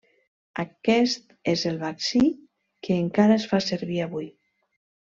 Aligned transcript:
Aquest 0.63 1.35
és 1.53 1.67
el 1.73 1.77
vaccí 1.85 2.23
que 2.89 3.01
encara 3.05 3.39
es 3.39 3.49
fa 3.55 3.63
servir 3.71 4.05
avui. 4.11 4.31